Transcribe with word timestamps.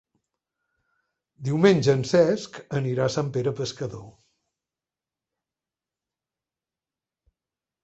Diumenge 1.49 1.95
en 1.97 2.01
Cesc 2.11 2.57
anirà 2.79 3.05
a 3.09 3.13
Sant 3.17 3.29
Pere 3.37 3.55
Pescador. 3.61 4.09